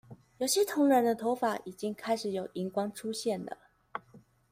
[0.39, 3.55] 有些同仁的頭髮已經開始有銀光出現了